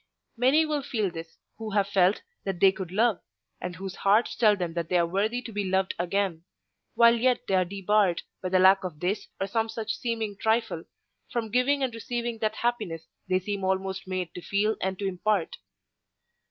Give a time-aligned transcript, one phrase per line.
[0.35, 3.19] Many will feel this who have felt that they could love,
[3.61, 6.43] and whose hearts tell them that they are worthy to be loved again;
[6.95, 10.85] while yet they are debarred, by the lack of this or some such seeming trifle,
[11.31, 15.57] from giving and receiving that happiness they seem almost made to feel and to impart.